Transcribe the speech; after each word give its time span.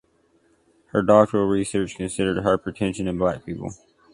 Her 0.93 1.03
doctoral 1.03 1.45
research 1.45 1.95
considered 1.95 2.43
hypertension 2.43 3.07
in 3.07 3.19
Black 3.19 3.45
people. 3.45 3.71